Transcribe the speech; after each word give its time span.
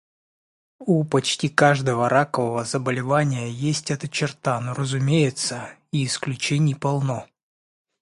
У 0.85 1.05
почти 1.05 1.47
каждого 1.49 2.09
ракового 2.09 2.63
заболевания 2.65 3.51
есть 3.51 3.91
эта 3.91 4.09
черта, 4.09 4.59
но, 4.59 4.73
разумеется, 4.73 5.69
и 5.91 6.05
исключений 6.05 6.73
полно. 6.73 7.27